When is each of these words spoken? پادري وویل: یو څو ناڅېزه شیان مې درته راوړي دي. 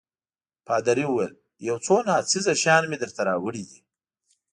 پادري 0.67 1.05
وویل: 1.07 1.33
یو 1.67 1.77
څو 1.85 1.95
ناڅېزه 2.07 2.53
شیان 2.61 2.83
مې 2.89 2.97
درته 3.03 3.21
راوړي 3.29 3.63
دي. 3.69 3.79